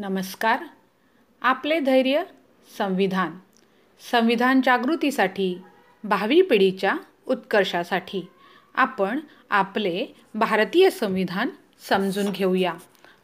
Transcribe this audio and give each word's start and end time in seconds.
नमस्कार. 0.00 0.58
आपले 1.42 1.80
धैर्य 1.80 2.22
संविधान. 2.78 3.30
संविधान 4.10 4.60
जागृतीसाठी 4.64 5.62
भावी 6.04 6.42
पिढीच्या 6.42 6.96
उत्कर्षासाठी 7.26 8.22
आपण 8.74 9.20
आपले 9.50 10.06
भारतीय 10.34 10.90
संविधान 10.90 11.48
समजून 11.88 12.30
घेऊया. 12.32 12.74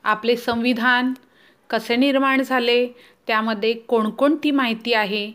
आपले 0.05 0.37
संविधान 0.37 1.13
कसे 1.71 1.97
निर्माण 1.97 2.43
झाले 2.43 2.87
त्यामध्ये 3.27 3.73
कोणकोणती 3.73 4.51
माहिती 4.51 4.93
आहे 4.93 5.33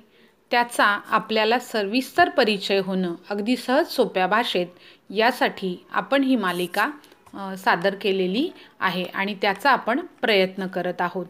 त्याचा 0.51 0.85
आपल्याला 0.85 1.59
सविस्तर 1.59 2.29
परिचय 2.29 2.79
होणं 2.79 3.15
अगदी 3.29 3.55
सहज 3.57 3.87
सोप्या 3.87 4.27
भाषेत 4.27 4.67
यासाठी 5.09 5.85
आपण 5.91 6.23
ही 6.23 6.35
मालिका 6.35 6.91
सादर 7.35 7.95
केलेली 8.01 8.49
आहे 8.79 9.03
आणि 9.03 9.35
त्याचा 9.41 9.71
आपण 9.71 9.99
प्रयत्न 9.99 10.67
करत 10.67 11.01
आहोत. 11.01 11.25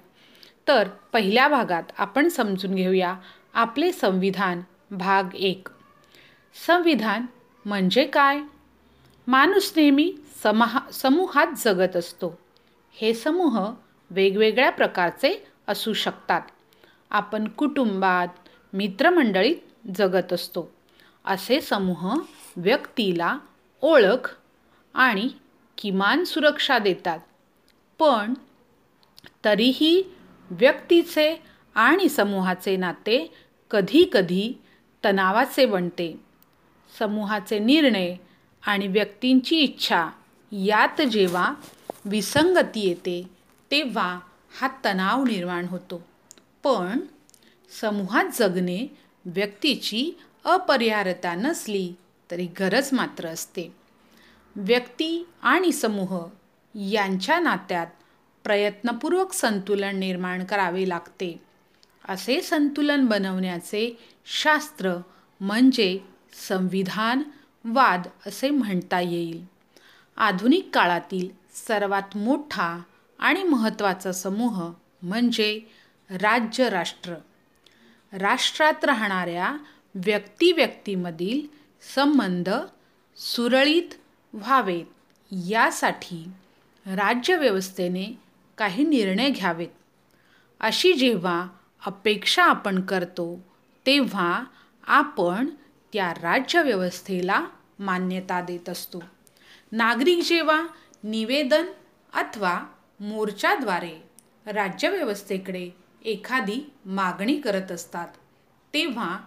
तर 0.68 0.88
पहिल्या 1.14 1.48
भागात 1.48 1.84
आपण 1.98 2.28
समजून 2.28 2.76
घेऊया 2.76 3.16
आपले 3.54 3.92
संविधान 3.92 4.62
भाग 4.92 5.36
एक. 5.36 5.68
संविधान 6.68 7.26
म्हणजे 7.66 8.06
काय? 8.06 8.40
माणूस 9.28 9.74
नेहमी 9.76 10.16
समहा 10.44 10.80
समूहात 10.94 11.48
जगत 11.58 11.96
असतो. 11.96 12.40
हे 12.94 13.14
समूह 13.14 13.74
वेगवेगळ्या 14.12 14.70
प्रकारचे 14.70 15.48
असू 15.68 15.94
शकतात. 15.94 16.42
आपण 17.10 17.48
कुटुंबात 17.48 18.28
मित्रमंडळीत 18.74 19.88
जगत 19.96 20.34
असतो. 20.34 20.72
असे 21.26 21.62
समूह 21.62 22.20
व्यक्तीला 22.58 23.38
ओळख 23.82 24.36
आणि 24.94 25.30
किमान 25.82 26.24
सुरक्षा 26.24 26.80
देतात. 26.80 27.20
पण 28.00 28.34
तरीही 29.46 30.16
व्यक्तीचे 30.52 31.42
आणि 31.76 32.10
समूहाचे 32.10 32.78
नाते 32.78 33.34
कधीकधी 33.72 34.54
तणावाचे 35.06 35.66
बनते. 35.66 36.20
समूहाचे 37.00 37.60
निर्णय 37.60 38.16
आणि 38.68 38.88
व्यक्तींची 38.88 39.60
इच्छा 39.60 40.10
यात 40.52 41.02
जेव्हा 41.02 41.54
विसंगती 42.06 42.88
येते 42.88 43.30
तेव्हा 43.72 44.20
हा 44.60 44.70
तणाव 44.86 45.24
निर्माण 45.24 45.66
होतो. 45.66 46.08
पण 46.64 47.00
समूहात 47.82 48.26
जगणे 48.34 48.98
व्यक्तीची 49.26 50.20
अपरिहार्यता 50.44 51.36
नसली 51.36 51.94
तरी 52.32 52.48
गरज 52.60 52.90
मात्र 52.94 53.28
असते. 53.28 53.81
व्यक्ती 54.56 55.28
आणि 55.42 55.72
समूह 55.72 56.28
यांच्या 56.76 57.40
नात्यात 57.40 57.88
प्रयत्नपूर्वक 58.44 59.34
संतुलन 59.34 59.96
निर्माण 59.96 60.44
करावे 60.44 60.90
लागते. 60.90 61.42
असे 62.08 62.42
संतुलन 62.42 63.06
बनवण्याचे 63.06 64.00
शास्त्र 64.26 64.98
म्हणजे 65.40 66.00
संविधान 66.48 67.24
वाद 67.64 68.08
असे 68.26 68.50
म्हणता 68.50 69.00
येईल. 69.00 69.46
आधुनिक 70.18 70.70
काळातील 70.74 71.30
सर्वात 71.68 72.18
मोठा 72.18 72.82
आणि 73.20 73.44
महत्त्वाचा 73.44 74.12
समूह 74.12 74.72
म्हणजे 75.02 75.60
राज्य 76.10 76.70
राष्ट्र 76.70 77.14
राष्ट्रात 78.14 78.86
राहणाऱ्या 78.86 79.58
व्यक्ती 79.96 80.52
व्यक्तीमधील 80.52 81.48
संबंध 81.96 82.50
सुरळीत 83.18 83.94
व्हावेत. 84.34 84.86
यासाठी 85.32 86.24
राज्यव्यवस्थेने 86.86 88.20
काही 88.58 88.84
निर्णय 88.84 89.30
घ्यावेत. 89.30 89.68
अशी 90.60 90.94
जेव्हा 90.94 91.48
अपेक्षा 91.86 92.44
आपण 92.44 92.82
करतो 92.82 93.40
तेव्हा 93.86 94.44
आपण 94.84 95.50
त्या 95.94 96.14
राज्यव्यवस्थेला 96.14 97.46
मान्यता 97.80 98.42
देत 98.42 98.70
असतो. 98.70 99.04
नागरिक 99.72 100.24
जेव्हा 100.24 100.68
निवेदन 101.04 101.66
अथवा 102.14 102.64
मोर्चाद्वारे 103.00 104.04
राज्यव्यवस्थेकडे 104.46 105.70
एखादी 106.06 106.72
मागणी 106.86 107.42
करत 107.42 107.72
असतात 107.72 108.08
तेव्हा 108.74 109.20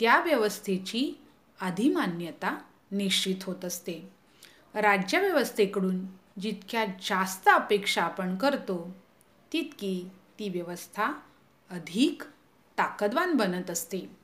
त्या 0.00 0.20
व्यवस्थेची 0.20 1.20
अधिमान्यता 1.60 2.58
निश्चित 2.90 3.36
होत 3.42 3.64
असते. 3.64 4.19
राज्यव्यवस्थेकडून 4.74 6.06
जितक्या 6.40 6.84
जास्त 6.84 7.48
अपेक्षा 7.48 8.02
आपण 8.02 8.36
करतो 8.36 8.96
तितकी 9.52 10.10
ती 10.38 10.48
व्यवस्था 10.48 11.06
अधिक 11.70 12.22
ताकदवान 12.78 13.32
बनत 13.32 13.70
असते. 13.70 14.16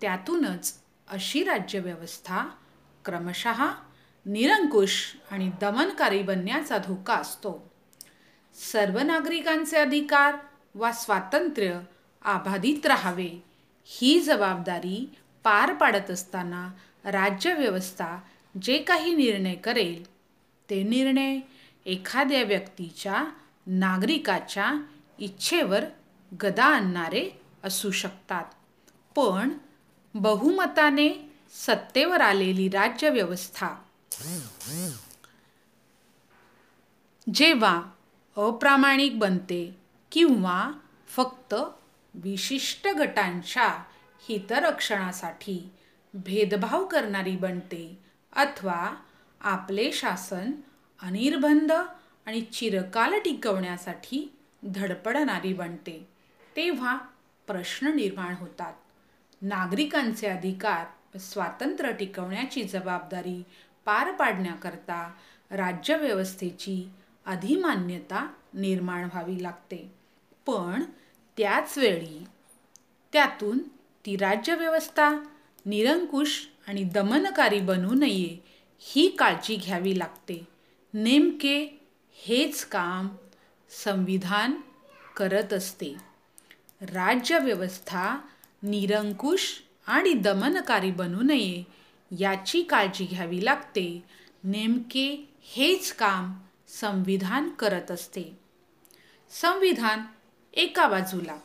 त्यातूनच 0.00 0.74
अशी 1.08 1.44
राज्यव्यवस्था 1.44 2.44
क्रमशः 3.04 3.72
निरंकुश 4.26 5.16
आणि 5.30 5.50
दमनकारी 5.60 6.22
बनण्याचा 6.22 6.78
धोका 6.78 7.14
असतो. 7.14 7.70
सर्व 8.72 8.98
नागरिकांचे 8.98 9.76
अधिकार 9.76 10.36
वा 10.74 10.92
स्वातंत्र्य 10.92 11.80
अबाधित 12.24 12.86
राहावे 12.86 13.44
ही 13.84 14.20
जबाबदारी 14.20 15.14
पार 15.44 15.72
पाडत 15.74 16.10
असताना 16.10 16.68
राज्यव्यवस्था 17.04 18.18
जे 18.62 18.78
काही 18.78 19.14
निर्णय 19.14 19.54
करेल 19.54 20.06
ते 20.70 20.82
निर्णय 20.82 21.40
एखाद्या 21.86 22.42
व्यक्तीच्या 22.42 23.24
नागरिकाच्या 23.66 24.82
इच्छेवर 25.18 25.84
गदा 26.42 26.64
आणणारे 26.64 27.30
असू 27.64 27.90
शकतात. 27.90 28.44
पण 29.16 29.50
बहुमताने 30.14 31.30
सत्तेवर 31.52 32.20
आलेली 32.20 32.68
राज्यव्यवस्था 32.68 33.76
जेव्हा 37.34 37.82
अप्रामाणिक 38.36 39.18
बनते 39.18 39.76
किंवा 40.12 40.72
फक्त 41.08 41.54
विशिष्ट 42.14 42.88
गटांच्या 42.88 43.82
हितरक्षणासाठी 44.28 45.70
भेदभाव 46.14 46.86
करणारी 46.86 47.36
बनते 47.36 48.05
अथवा 48.36 48.96
आपले 49.40 49.92
शासन 49.92 50.50
अनिर्बंध 51.02 51.72
आणि 52.26 52.40
चिरकाल 52.40 53.14
टिकवण्यासाठी 53.14 54.32
धडपडणारी 54.64 55.52
बनते. 55.52 56.08
तेव्हा 56.56 56.96
प्रश्न 57.46 57.86
निर्माण 57.86 58.34
होतात. 58.34 58.74
नागरिकांचे 59.42 60.26
अधिकार 60.26 60.86
व 61.14 61.18
स्वातंत्र्य 61.18 61.92
टिकवण्याची 61.92 62.62
जबाबदारी 62.62 63.42
पार 63.84 64.12
पाडण्याकरता 64.12 65.12
राज्यव्यवस्थेची 65.50 66.88
अधिमान्यता 67.26 68.32
निर्माण 68.54 69.04
व्हावी 69.04 69.42
लागते. 69.42 69.94
पण 70.46 70.82
त्याचवेळी 71.36 72.24
त्यातून 73.12 73.58
ती 74.06 74.16
राज्यव्यवस्था 74.16 75.08
निरंकुश 75.66 76.48
आणि 76.68 76.84
दमनकारी 76.84 77.60
बनू 77.60 77.94
नये 77.94 78.44
ही 78.78 79.08
काळजी 79.08 79.56
घ्यावी 79.56 79.98
लागते. 79.98 80.48
नेमके 80.94 81.80
हेच 82.14 82.64
काम 82.64 83.08
संविधान 83.84 84.52
करत 85.16 85.52
असते. 85.52 85.94
राज्यव्यवस्था 86.82 88.16
निरंकुश 88.62 89.62
आणि 89.86 90.12
दमनकारी 90.12 90.90
बनू 90.90 91.22
नये 91.22 91.62
याची 92.18 92.62
काळजी 92.62 93.04
घ्यावी 93.04 93.44
लागते. 93.44 94.04
नेमके 94.44 95.28
हेच 95.42 95.92
काम 95.92 96.32
संविधान 96.68 97.50
करत 97.50 97.90
असते. 97.90 98.38
संविधान 99.30 100.00
एका 100.54 100.88
बाजूला. 100.88 101.36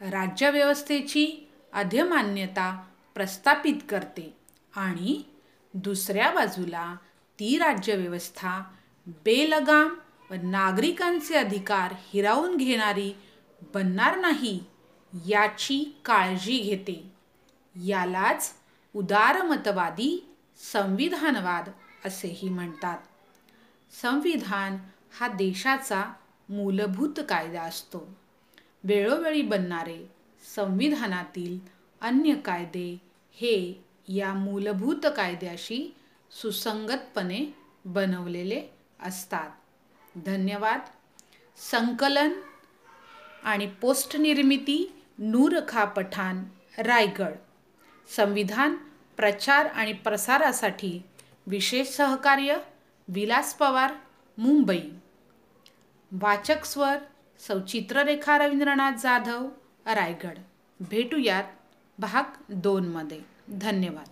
राज्यव्यवस्थेची 0.00 1.48
अध्यमान्यता 1.72 2.84
प्रस्थापित 3.18 3.74
करते. 3.88 4.36
आणि 4.76 5.22
दुसऱ्या 5.74 6.30
बाजूला 6.30 6.96
ती 7.38 7.58
राज्यव्यवस्था 7.58 8.62
बेलगाम 9.06 9.98
व 10.30 10.34
नागरिकांचे 10.42 11.34
अधिकार 11.34 11.94
हिरावून 11.98 12.56
घेणारी 12.56 13.14
बनणार 13.74 14.18
नाही 14.18 14.64
याची 15.26 16.00
काळजी 16.04 16.58
घेते. 16.58 17.12
यालाच 17.86 18.54
उदारमतवादी 18.94 20.34
संविधानवाद 20.72 21.68
असेही 22.04 22.48
म्हणतात. 22.48 22.98
संविधान 24.02 24.76
हा 25.20 25.28
देशाचा 25.28 26.04
मूलभूत 26.48 27.20
कायदा 27.28 27.62
असतो. 27.62 28.18
वेळोवेळी 28.84 29.42
बनणारे 29.42 30.10
संविधानातील 30.54 31.58
अन्य 32.00 32.34
कायदे 32.34 33.07
हे 33.40 33.84
या 34.08 34.34
मूलभूत 34.34 35.06
कायद्याशी 35.16 35.94
सुसंगतपणे 36.30 37.54
बनवलेले 37.84 38.62
असतात. 39.02 39.50
धन्यवाद. 40.16 40.80
संकलन 41.70 42.30
आणि 43.42 43.66
पोस्ट 43.66 44.16
निर्मिती 44.16 45.02
नूर 45.18 45.52
खा 45.68 45.84
पठाण 45.84 46.44
रायगड. 46.78 47.32
संविधान 48.16 48.76
प्रचार 49.16 49.66
आणि 49.66 49.92
प्रसारासाठी 49.92 51.02
विशेष 51.46 51.88
सहकार्य 51.88 52.56
विलास 53.08 53.54
पवार 53.54 53.94
मुंबई. 54.38 54.82
वाचक 56.12 56.64
स्वर 56.64 56.96
सौचित्ररेखा 57.46 58.38
रवींद्रनाथ 58.38 58.92
जाधव 58.92 59.48
रायगड. 59.86 60.38
भेटूयात. 60.80 61.44
भाग 61.98 62.52
दोनमध्ये 62.52 63.20
धन्यवाद. 63.48 64.08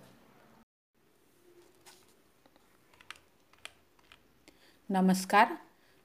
नमस्कार. 4.90 5.52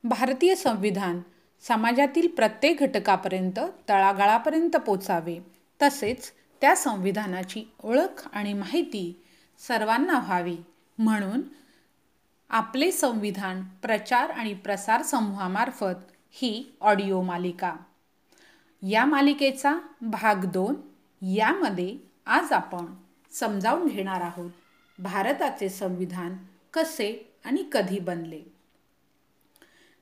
भारतीय 0.04 0.56
संविधान 0.56 1.22
समाजातील 1.62 2.28
प्रत्येक 2.28 2.78
घटकापर्यंत 2.80 3.60
तळागाळापर्यंत 3.89 4.75
पोचावे. 4.75 5.38
तसेच 5.81 6.31
त्या 6.62 6.75
संविधानाची 6.75 7.66
ओळख 7.84 8.30
आणि 8.34 8.54
माहिती 8.54 9.25
सर्वांना 9.60 10.19
व्हावी. 10.19 10.57
म्हणून 10.98 11.42
आपले 12.50 12.92
संविधान 12.92 13.63
प्रचार 13.63 14.30
आणि 14.30 14.54
प्रसार 14.54 15.01
समूहामार्फत 15.01 16.12
ही 16.31 16.77
ऑडिओ 16.81 17.22
मालिका. 17.22 17.75
या 18.81 19.06
मालिकेचा 19.06 19.75
भाग 20.01 20.45
दोन 20.45 20.91
यामध्ये 21.22 21.98
आज 22.26 22.52
आपण 22.52 22.86
समजावून 23.32 23.88
घेणार 23.88 24.22
आहोत 24.22 24.52
भारताचे 25.00 25.70
संविधान 25.70 26.38
कसे 26.74 27.36
आणि 27.46 27.64
कधी 27.72 28.00
बनले. 28.00 28.42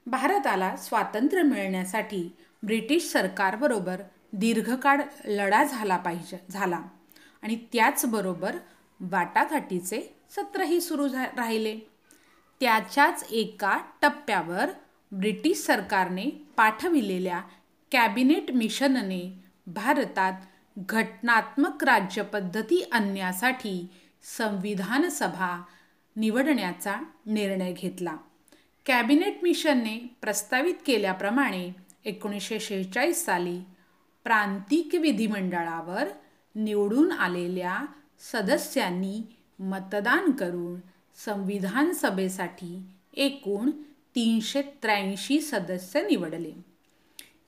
भारताला 0.05 0.75
स्वातंत्र्य 0.75 1.41
मिळण्यासाठी 1.43 2.35
ब्रिटिश 2.63 3.11
सरकारबरोबर 3.11 4.01
दीर्घकाळ 4.33 5.01
लढा 5.25 5.63
झाला 5.63 5.97
पाहिजे 5.97 6.37
झाला. 6.49 6.81
आणि 7.41 7.55
त्याचबरोबर 7.73 8.55
वाटाघाटीचे 8.99 10.15
सत्रही 10.29 10.81
सुरू 10.81 11.07
झा 11.07 11.25
राहिले. 11.25 11.79
त्याच्याच 12.59 13.27
एका 13.31 13.77
टप्प्यावर 14.01 14.69
ब्रिटिश 15.11 15.57
सरकारने 15.57 16.25
पाठविलेल्या 16.57 17.41
कॅबिनेट 17.91 18.51
मिशनने 18.51 19.43
भारतात 19.67 20.33
घटनात्मक 20.77 21.83
राज्यपद्धती 21.83 22.89
आणण्यासाठी 22.91 23.87
संविधान 24.37 25.09
सभा 25.09 25.63
निवडण्याचा 26.15 26.95
निर्णय 27.25 27.73
घेतला. 27.73 28.17
कॅबिनेट 28.85 29.37
मिशनने 29.43 30.15
प्रस्तावित 30.21 30.73
केल्याप्रमाणे 30.85 31.71
एकोणीसशे 32.05 32.59
शेहेचाळीस 32.59 33.25
साली 33.25 33.61
प्रांतिक 34.23 34.95
विधिमंडळावर 34.95 36.07
निवडून 36.55 37.11
आलेल्या 37.11 37.85
सदस्यांनी 38.19 39.21
मतदान 39.59 40.31
करून 40.31 40.79
संविधान 41.25 41.91
सभेसाठी 41.91 42.81
एकूण 43.13 43.71
तीनशे 44.15 44.61
त्र्याऐंशी 44.61 45.41
सदस्य 45.41 46.01
निवडले. 46.01 46.51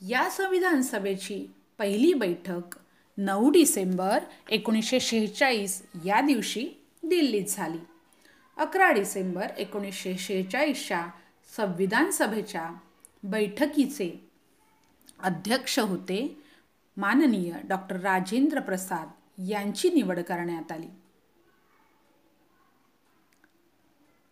या 0.01 0.29
संविधान 0.29 0.81
सभेची 0.81 1.51
पहिली 1.77 2.13
बैठक 2.13 2.77
नऊ 3.17 3.49
डिसेंबर 3.49 4.19
एकोणीसशे 4.49 4.99
शेहेचाळीस 4.99 5.81
या 6.05 6.21
दिवशी 6.21 6.69
दिल्लीत 7.03 7.45
झाली. 7.47 7.77
अकरा 8.57 8.91
डिसेंबर 8.91 9.47
एकोणीसशे 9.57 10.17
शेहेचाळीसच्या 10.17 11.07
संविधान 11.57 12.11
सभेच्या 12.11 12.69
बैठकीचे 13.23 14.27
अध्यक्ष 15.19 15.79
होते 15.79 16.43
माननीय 16.97 17.53
डॉक्टर 17.63 17.99
राजेंद्र 17.99 18.59
प्रसाद 18.59 19.09
यांची 19.49 19.89
निवड 19.89 20.19
करण्यात 20.19 20.71
आली. 20.71 20.87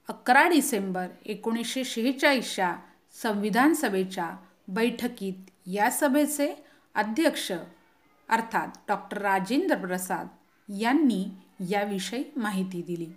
अकरा 0.07 0.47
डिसेंबर 0.47 1.07
एकोणीसशे 1.25 1.83
शेहेचाळीसच्या 1.83 2.75
संविधान 3.21 3.73
सभेच्या 3.73 4.31
बैठकीत 4.67 5.49
या 5.65 5.91
सभेचे 5.91 6.53
अध्यक्ष 6.95 7.51
अर्थात 8.29 8.67
डॉक्टर 8.87 9.17
राजेंद्र 9.17 9.75
प्रसाद 9.75 10.27
यांनी 10.79 11.25
याविषयी 11.59 12.23
माहिती 12.35 12.81
दिली. 12.81 13.07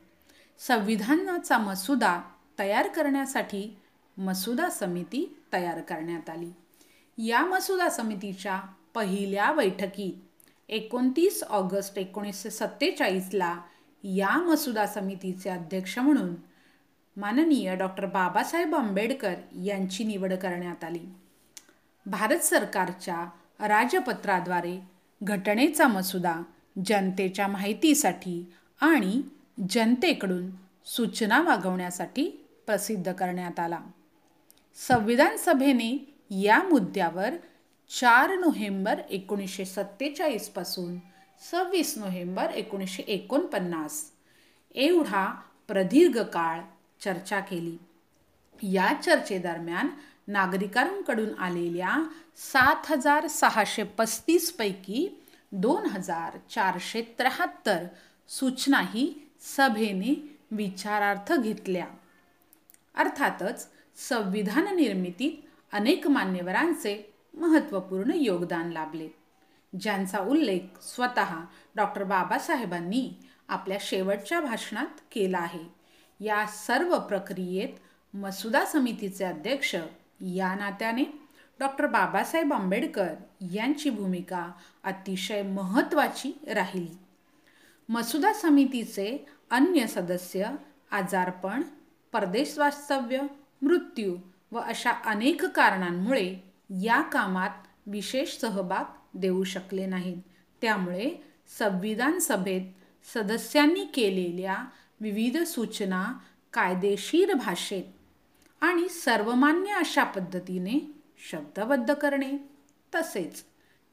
संविधानाचा 0.58 1.58
मसुदा 1.58 2.20
तयार 2.58 2.88
करण्यासाठी 2.88 3.76
मसुदा 4.18 4.70
समिती 4.70 5.38
तयार 5.52 5.80
करण्यात 5.80 6.30
आली. 6.30 6.50
या 7.18 7.44
मसुदा 7.44 7.88
समितीच्या 7.88 8.60
पहिल्या 8.94 9.52
बैठकीत 9.52 10.42
एकोणतीस 10.68 11.42
ऑगस्ट 11.42 11.98
एकोणीसशे 11.98 12.50
सत्तेचाळीसला 12.50 13.56
या 14.02 14.38
मसुदा 14.38 14.86
समितीचे 14.86 15.50
अध्यक्ष 15.50 15.98
म्हणून 15.98 16.34
माननीय 17.16 17.76
डॉक्टर 17.76 18.06
बाबासाहेब 18.06 18.74
आंबेडकर 18.74 19.34
यांची 19.64 20.04
निवड 20.04 20.32
करण्यात 20.32 20.84
आली. 20.84 21.06
भारत 22.06 22.38
सरकारच्या 22.38 23.26
राजपत्राद्वारे 23.68 24.91
घटनेचा 25.22 25.88
मसुदा 25.88 26.42
जनतेच्या 26.86 27.46
माहितीसाठी 27.46 28.52
आणि 28.80 29.22
जनतेकडून 29.70 30.50
सूचना 30.84 31.42
मागवण्यासाठी 31.42 32.46
प्रसिद्ध 32.66 33.12
करण्यात 33.12 33.60
आला. 33.60 33.80
संविधान 34.88 35.36
सभेने 35.36 36.14
या 36.30 36.62
मुद्द्यावर 36.62 37.30
चार 38.00 38.36
नोव्हेंबर 38.36 39.00
एकोणीसशे 39.10 39.64
सत्तेचाळीसपासून 39.64 40.98
सव्वीस 41.50 41.98
नोव्हेंबर 41.98 42.44
एकोणीसशे 42.44 43.02
एकोणपन्नास 43.02 44.10
एवढा 44.74 45.40
प्रदीर्घ 45.68 46.22
काळ 46.22 46.60
चर्चा 47.04 47.40
केली. 47.40 47.76
या 48.62 48.92
चर्चेदरम्यान 49.02 49.88
नागरिकांकडून 50.28 51.34
आलेल्या 51.38 51.96
सात 52.36 52.90
हजार 52.90 53.26
सहाशे 53.26 53.82
पस्तीसपैकी 53.82 55.22
दोन 55.52 55.86
हजार 55.86 56.38
चारशे 56.50 57.02
त्र्याहत्तर 57.18 57.84
सूचनाही 58.28 59.30
सभेने 59.40 60.38
विचारार्थ 60.50 61.32
घेतल्या. 61.32 61.86
अर्थातच 62.94 63.68
संविधान 64.08 64.76
निर्मितीत 64.76 65.32
अनेक 65.72 66.06
मान्यवरांचे 66.06 67.14
महत्त्वपूर्ण 67.34 68.10
योगदान 68.14 68.72
लाभले 68.72 69.08
ज्यांचा 69.80 70.18
उल्लेख 70.18 70.82
स्वतः 70.82 71.34
डॉक्टर 71.76 72.04
बाबासाहेबांनी 72.04 73.10
आपल्या 73.48 73.78
शेवटच्या 73.80 74.40
भाषणात 74.40 75.00
केला 75.12 75.38
आहे. 75.38 75.64
या 76.20 76.46
सर्व 76.46 76.98
प्रक्रियेत 76.98 78.16
मसुदा 78.16 78.64
समितीचे 78.64 79.24
अध्यक्ष 79.24 79.76
या 80.22 80.54
नात्याने 80.54 81.04
डॉक्टर 81.60 81.86
बाबासाहेब 81.86 82.52
आंबेडकर 82.52 83.14
यांची 83.40 83.90
भूमिका 83.90 84.52
अतिशय 84.84 85.42
महत्त्वाची 85.42 86.38
राहिली. 86.46 86.98
मसुदा 87.88 88.32
समितीचे 88.32 89.26
अन्य 89.50 89.86
सदस्य 89.86 90.46
आजारपण 90.90 91.62
परदेश 92.12 92.58
वास्तव्य 92.58 93.20
मृत्यू 93.62 94.16
व 94.52 94.58
अशा 94.58 94.90
अनेक 94.90 95.44
कारणांमुळे 95.44 96.36
या 96.82 97.00
कामात 97.00 97.50
विशेष 97.86 98.38
सहभाग 98.38 98.84
देऊ 99.14 99.44
शकले 99.44 99.86
नाहीत. 99.86 100.16
त्यामुळे 100.62 101.10
संविधान 101.58 102.18
सभेत 102.18 102.62
सदस्यांनी 103.14 103.84
केलेल्या 103.84 104.56
विविध 105.00 105.38
सूचना 105.38 106.12
कायदेशीर 106.52 107.34
भाषेत 107.34 107.84
आणि 108.62 108.88
सर्वमान्य 108.88 109.72
अशा 109.72 110.04
पद्धतीने 110.04 110.94
शब्दबद्ध 111.30 111.94
करणे. 111.94 112.36
तसेच 112.94 113.44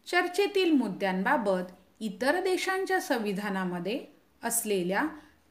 चर्चेतील 0.08 0.72
मुद्द्यांबाबत 0.72 1.72
इतर 2.00 2.42
देशांच्या 2.42 3.02
संविधानामध्ये 3.02 4.06
असलेल्या 4.44 5.04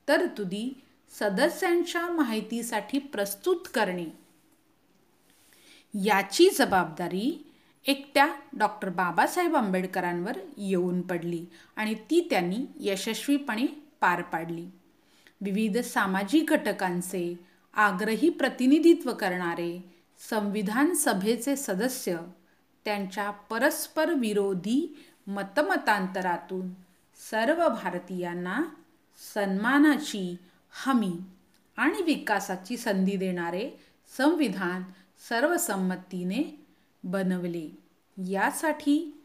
तरतुदी 0.09 0.81
सदस्यांच्या 1.21 2.09
माहितीसाठी 2.09 2.99
प्रस्तुत 2.99 3.57
करणे. 3.75 4.05
याची 5.95 6.49
जबाबदारी 6.51 7.53
एकट्या 7.87 8.29
डॉक्टर 8.59 8.89
बाबासाहेब 8.89 9.57
आंबेडकरांवर 9.57 10.39
येऊन 10.57 11.01
पडली 11.01 11.47
आणि 11.77 11.95
ती 11.95 12.27
त्यांनी 12.31 12.67
यशस्वीपणे 12.81 13.67
पार 14.01 14.23
पाडली. 14.23 14.67
विविध 15.41 15.79
सामाजिक 15.79 16.51
घटकांचे 16.51 17.49
आग्रही 17.79 18.31
प्रतिनिधित्व 18.31 19.13
करणारे 19.13 19.95
संविधान 20.31 20.95
सभेचे 20.95 21.57
सदस्य 21.57 22.17
त्यांच्या 22.85 23.31
परस्पर 23.31 24.15
विरोधी 24.15 24.99
मतमतांतरातून 25.27 26.69
सर्व 27.31 27.69
भारतीयांना 27.69 28.63
सन्मानाची 29.35 30.37
हमी 30.71 31.13
आणि 31.77 32.03
विकासाची 32.03 32.77
संधी 32.77 33.17
देणारे 33.17 33.71
संविधान 34.17 34.83
सर्वसंमतीने 35.29 36.67
बनवले. 37.05 37.79
यासाठी 38.17 39.18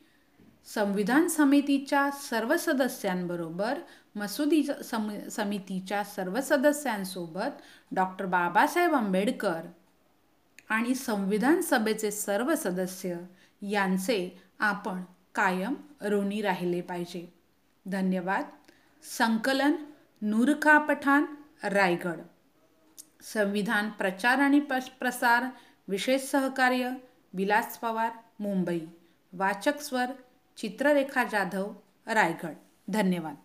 संविधान 0.65 1.27
समितीच्या 1.27 2.11
सर्व 2.11 2.57
सदस्यांबरोबर 2.57 3.79
मसुदी 4.15 4.63
सम 4.85 5.27
समितीच्या 5.31 6.03
सर्व 6.03 6.41
सदस्यांसोबत 6.41 7.61
डॉक्टर 7.91 8.25
बाबासाहेब 8.25 8.93
आंबेडकर 8.93 9.61
आणि 10.69 10.95
संविधान 10.95 11.61
सभेचे 11.61 12.11
सर्व 12.11 12.55
सदस्य 12.55 13.15
यांचे 13.61 14.41
आपण 14.59 15.01
कायम 15.35 15.73
ऋणी 16.01 16.41
राहिले 16.41 16.81
पाहिजे. 16.81 17.33
धन्यवाद. 17.85 18.43
संकलन 19.17 19.71
नूरखा 20.21 20.77
पठाण 20.77 21.25
रायगड. 21.63 22.19
संविधान 23.21 23.89
प्रचार 23.89 24.37
आणि 24.37 24.59
प्रसार 24.99 25.43
विशेष 25.87 26.21
सहकार्य 26.21 26.89
विलास 27.33 27.77
पवार 27.77 28.11
मुंबई. 28.39 28.79
वाचक 29.33 29.81
स्वर 29.81 30.05
चित्ररेखा 30.57 31.23
जाधव 31.23 31.75
रायगड. 32.07 32.55
धन्यवाद. 32.89 33.37